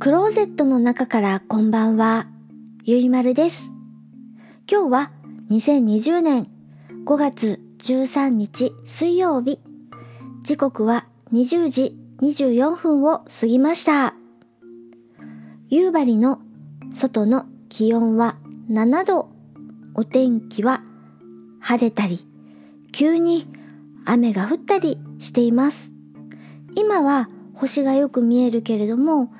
[0.00, 2.26] クローゼットの中からこんばんは、
[2.84, 3.70] ゆいまるです。
[4.68, 5.12] 今日は
[5.50, 6.48] 2020年
[7.04, 9.60] 5月13日水曜日。
[10.42, 14.14] 時刻は20時24分を過ぎました。
[15.68, 16.40] 夕張の
[16.92, 18.36] 外の気温は
[18.68, 19.28] 7度。
[19.94, 20.82] お天気は
[21.60, 22.26] 晴れたり、
[22.90, 23.46] 急に
[24.04, 25.92] 雨が降ったりしています。
[26.74, 29.32] 今は星がよく見えるけれども、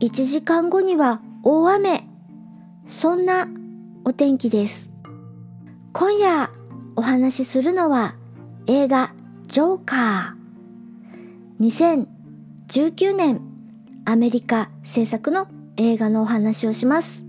[0.00, 2.04] 1時間後には大雨。
[2.88, 3.48] そんな
[4.04, 4.96] お天気です。
[5.92, 6.50] 今夜
[6.96, 8.16] お話しするのは
[8.66, 9.12] 映画
[9.46, 12.06] ジョーカー。
[12.78, 13.40] 2019年
[14.04, 17.24] アメリカ制作の映画のお話をします。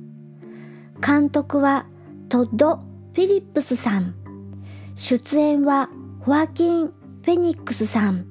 [1.05, 1.85] 監督は
[2.29, 2.77] トッド・
[3.13, 4.15] フィリップスさん。
[4.95, 5.89] 出演は
[6.21, 8.25] ホアキン・フェニックスさん、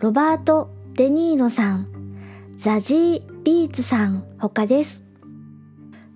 [0.00, 1.88] ロバート・デニーロさん、
[2.56, 5.04] ザジー・ビーツさん他です。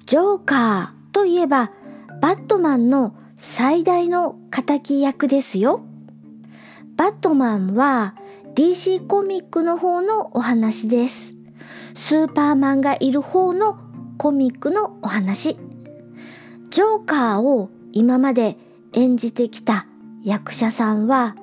[0.06, 1.70] ジョーカーといえば
[2.22, 5.82] バットマンの最大の敵役ですよ。
[6.96, 8.14] バットマンは
[8.54, 11.36] DC コミックの方のお話です。
[11.94, 13.78] スーパーマンがいる方の
[14.16, 15.56] コミックのお話。
[16.70, 18.56] ジョーカーを今まで
[18.94, 19.86] 演じてきた
[20.24, 21.36] 役者さんは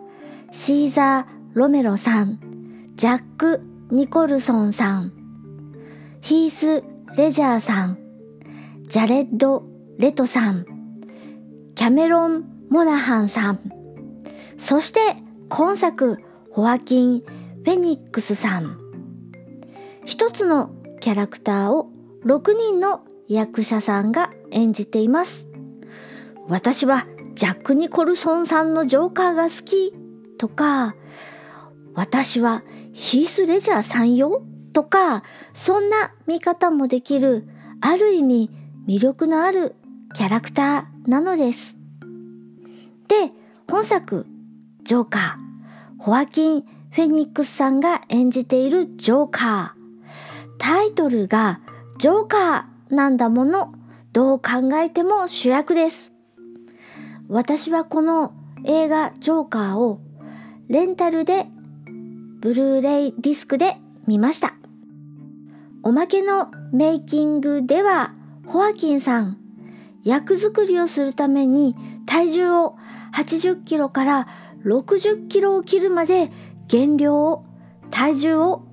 [0.57, 2.39] シーザー・ロメロさん、
[2.95, 3.61] ジャック・
[3.91, 5.11] ニコルソンさん、
[6.21, 6.83] ヒース・
[7.17, 7.99] レジャーさん、
[8.87, 9.65] ジャレッド・
[9.97, 10.65] レトさん、
[11.75, 13.59] キャメロン・モナハンさん、
[14.57, 15.17] そして
[15.49, 16.19] 今作
[16.51, 18.79] ホアキン・フェニックスさん。
[20.05, 21.89] 一つのキャラクターを
[22.23, 25.47] 6人の役者さんが演じています。
[26.47, 29.93] 私はジャック・ニコルソンさんのジョーカーが好き
[30.37, 30.95] とか、
[31.93, 34.41] 私はヒース・レジャーさんよ？
[34.73, 37.47] とか、そんな見方もできる、
[37.81, 38.49] ある意味
[38.87, 39.75] 魅力のある
[40.13, 41.77] キャラクターなのです。
[43.07, 43.31] で、
[43.69, 44.25] 本作、
[44.83, 46.61] ジョーカー、ホアキン・
[46.91, 49.85] フェニックスさんが演じているジョーカー。
[50.57, 51.59] タイトルが
[51.97, 53.73] ジョーカーなんだもの、
[54.13, 56.13] どう考えても主役です。
[57.27, 58.33] 私はこの
[58.63, 59.99] 映画ジョーカーを
[60.67, 61.45] レンタルで
[62.39, 63.77] ブルーレイディスクで
[64.07, 64.55] 見ました。
[65.83, 68.13] おまけのメイキングでは
[68.47, 69.37] ホアキンさん
[70.03, 71.75] 役作りをするために
[72.07, 72.77] 体重を
[73.13, 74.27] 80キロから
[74.65, 76.31] 60キロを切るまで
[76.67, 77.45] 減量を
[77.91, 78.63] 体重を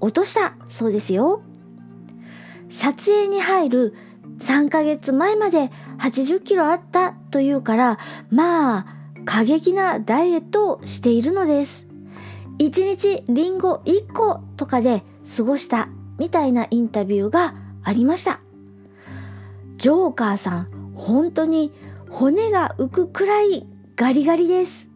[0.00, 1.42] 落としたそうですよ。
[2.70, 3.94] 撮影に入る
[4.38, 7.98] 3ヶ月前まで80キロあったというから
[8.30, 11.86] まあ過激なダイエットをしているのです。
[12.58, 15.02] 1日リンゴ1個とかで
[15.36, 15.88] 過ごした
[16.18, 18.40] みたいなインタビューがありました。
[19.76, 21.72] ジョーカーさん本当に
[22.10, 23.66] 骨が浮くくらい
[23.96, 24.88] ガリガリです。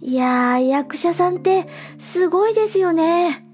[0.00, 3.44] いやー役者さんってすごいですよね。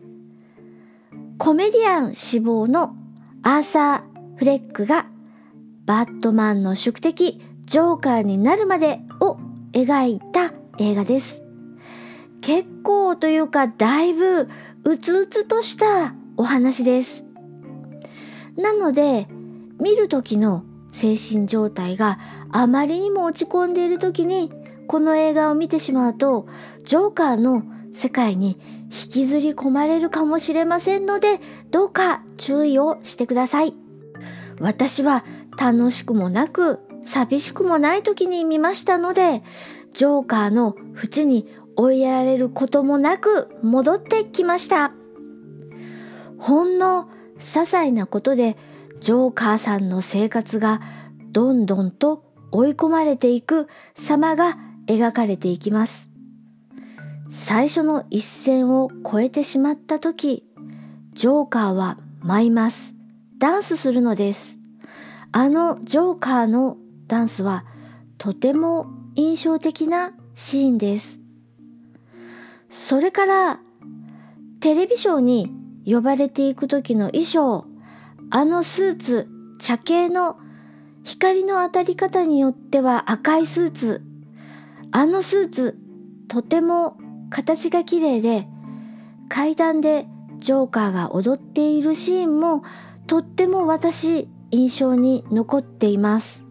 [1.39, 2.95] コメディアン志望の
[3.43, 5.07] アーサー・フレックが
[5.87, 9.37] バットマンの宿敵ジョーカーになるまでを
[9.73, 11.43] 描いた映画です。
[12.41, 14.49] 結構というかだいぶ
[14.85, 17.25] うつうつとしたお話です。
[18.57, 19.29] なので
[19.81, 22.19] 見る時の精神状態が
[22.51, 24.51] あまりにも落ち込んでいる時に
[24.87, 26.47] この映画を見てしまうと
[26.85, 27.63] ジョーカーの
[27.95, 28.59] 世界に
[28.91, 31.41] 引きずり込まれるかもしれませんので
[31.71, 33.75] どうか注意をしてください
[34.61, 35.25] 私は
[35.59, 39.43] 楽しくもなく寂しくもない時に見ましたので
[39.93, 41.47] ジョーカーの縁に
[41.77, 44.93] 追いやられることもなく戻ってきました。
[46.39, 47.09] ほんの
[47.39, 48.57] 些細なことで
[49.01, 50.81] ジョーカーさんの生活が
[51.31, 56.11] どんどんと追い込まれていく様が描かれていきます。
[57.31, 60.45] 最初の一線を越えてしまった時
[61.15, 62.95] ジョーカーは舞います。
[63.39, 64.59] ダンスするのです。
[65.33, 66.77] あのジョーカーの
[67.13, 67.67] ダンスは
[68.17, 68.87] とても
[69.17, 71.21] 印象的なシーンです。
[72.71, 73.61] それから
[74.61, 75.53] テレビショーに
[75.85, 77.67] 呼ばれていく時の衣装
[78.31, 79.29] あのスーツ
[79.59, 80.39] 茶系の
[81.05, 84.03] 光の当たり方によっては赤いスーツ
[84.91, 85.79] あのスーツ
[86.29, 86.97] とても
[87.29, 88.47] 形が綺麗で
[89.29, 90.07] 階段で
[90.39, 92.63] ジョーカーが踊っているシーンも
[93.07, 96.42] とっても私印象に残っています。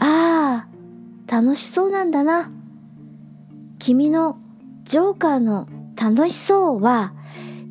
[0.00, 2.50] ああ楽しそうなんだな。
[3.78, 4.38] 君の
[4.82, 7.14] ジョーカーの楽しそうは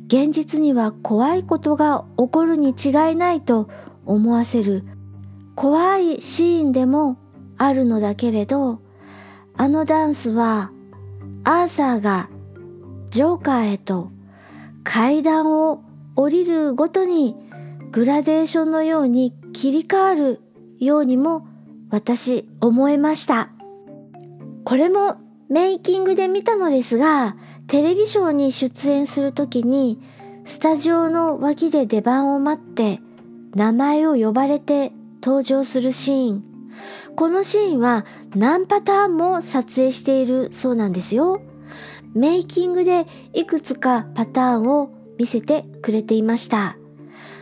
[0.06, 3.68] 現実には怖いことが起こるに違いないと
[4.06, 4.84] 思わせる。
[5.54, 7.18] 怖いシーンでも
[7.58, 8.80] あるのだけれど
[9.58, 10.70] あのダンスは
[11.44, 12.30] アーサーが
[13.10, 14.10] ジョーカーへと
[14.84, 15.82] 階段を
[16.16, 17.36] 降りるごとに
[17.90, 20.40] グラデーションのように切り替わる
[20.78, 21.46] ようにも
[21.90, 23.50] 私思えました。
[24.64, 25.16] これも
[25.48, 30.00] メイキングで見たのですがテレビショーに出演する時に
[30.44, 33.00] スタジオの脇で出番を待って
[33.54, 34.92] 名前を呼ばれて
[35.22, 36.44] 登場するシーン。
[37.16, 41.42] このシーンは何パターンも撮影しているそうなんですよ。
[42.14, 46.76] メイキングでいくつかパターンを見せてくれていました。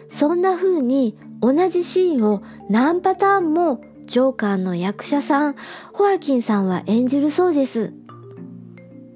[0.09, 5.57] そんな風に同じシーンを何パターンもジョーカーの役者さん
[5.93, 7.93] ホアキンさんは演じるそうです。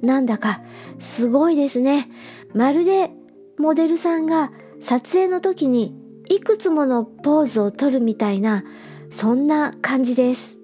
[0.03, 0.61] なんだか
[1.01, 2.09] すごいですね。
[2.55, 3.11] まるで
[3.59, 5.95] モデルさんが撮影の時に
[6.29, 8.65] いくつものポーズをとるみたいな
[9.11, 10.59] そんな感じです。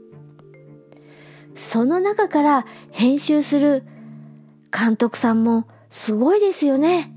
[1.54, 3.84] その中から編集する
[4.70, 7.12] 監督さんもすごいですよね。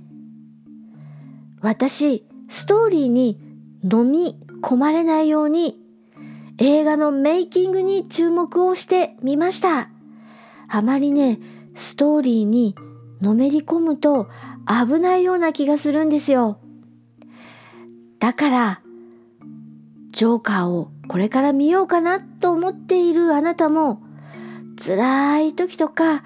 [1.62, 3.38] 私ストーリーに
[3.84, 5.81] 飲み込まれないように
[6.64, 9.90] 映画のメイキングに注目をしてみました。
[10.70, 11.40] あまりね
[11.76, 12.76] ストーリーに
[13.20, 14.30] のめり込むと
[14.68, 16.60] 危ないような気がするんですよ。
[18.20, 18.82] だから
[20.12, 24.00] ジョーカーをこれから見ようかなと思っているあなたも
[24.78, 26.24] 辛い時とか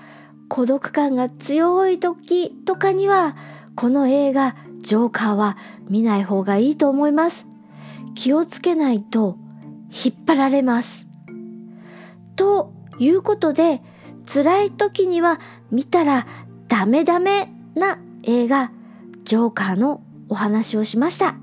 [0.50, 3.38] 孤独感が強い時とかには
[3.78, 5.56] この映画ジョーカーは
[5.88, 7.48] 見ない方がいいと思います。
[8.16, 9.38] 気をつけないと
[9.96, 11.08] 引っ張られます。
[12.36, 13.82] ということで
[14.32, 15.40] 辛い時には
[15.72, 16.28] 見たら
[16.68, 18.72] ダメダメな映画
[19.24, 21.36] ジョーカーのお話をしました。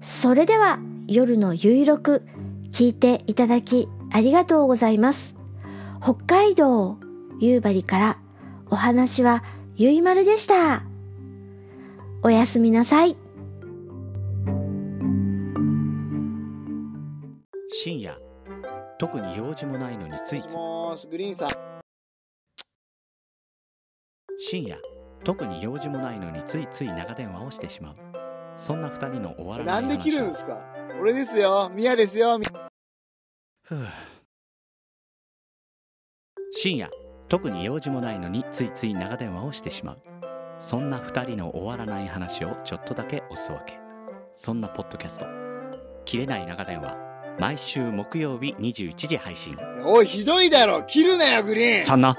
[0.00, 2.26] それでは夜のゆいろく
[2.70, 5.34] 聞いていただきありがとうございます。
[6.00, 6.98] 北海道
[7.40, 8.18] 夕張から
[8.70, 9.42] お話は
[9.76, 10.82] ゆいまるでした。
[12.22, 13.16] おやすみなさい。
[17.86, 18.18] 深夜。
[18.98, 20.56] 特に用事もないのについつい。
[24.40, 24.76] 深夜。
[25.22, 27.94] 特に用事もないのについつい長電話をしてしまう。
[28.56, 30.60] そんな二人の終わらなないんで切るんですか？
[31.00, 31.70] 俺ですよ。
[31.72, 32.40] ミヤですよ。
[32.40, 32.46] み
[33.62, 33.78] ふう。
[36.54, 36.90] 深夜。
[37.28, 39.98] 特に用事もないのについつい長電話をしてしまう。
[40.58, 43.78] そんな二人の終わらない話をちょっとだけおすわけ。
[44.34, 45.26] そんなポッドキャスト
[46.04, 46.96] 「切れない長電話」
[47.38, 49.58] 毎週木曜日21時配信。
[49.84, 50.82] おいひどいだろ。
[50.84, 51.80] 切るなよグリーン。
[51.80, 52.16] そんな